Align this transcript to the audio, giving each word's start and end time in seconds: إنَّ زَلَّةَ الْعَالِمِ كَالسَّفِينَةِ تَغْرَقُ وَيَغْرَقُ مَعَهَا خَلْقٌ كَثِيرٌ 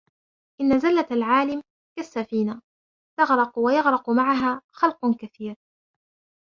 إنَّ 0.61 0.79
زَلَّةَ 0.79 1.07
الْعَالِمِ 1.11 1.61
كَالسَّفِينَةِ 1.97 2.61
تَغْرَقُ 3.19 3.57
وَيَغْرَقُ 3.59 4.09
مَعَهَا 4.09 4.61
خَلْقٌ 4.71 4.99
كَثِيرٌ 5.19 5.55